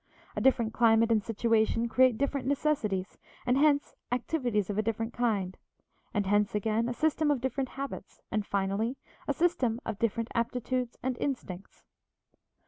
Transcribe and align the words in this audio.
A 0.35 0.41
different 0.41 0.73
climate 0.73 1.11
and 1.11 1.23
situation 1.23 1.87
create 1.87 2.17
different 2.17 2.47
necessities 2.47 3.19
and 3.45 3.55
hence 3.55 3.93
activities 4.11 4.67
of 4.71 4.79
a 4.79 4.81
different 4.81 5.13
kind; 5.13 5.55
and 6.11 6.25
hence, 6.25 6.55
again, 6.55 6.89
a 6.89 6.93
system 6.95 7.29
of 7.29 7.39
different 7.39 7.69
habits, 7.77 8.19
and, 8.31 8.43
finally, 8.43 8.97
a 9.27 9.33
system 9.35 9.79
of 9.85 9.99
different 9.99 10.29
aptitudes 10.33 10.97
and 11.03 11.19
instincts. 11.19 11.83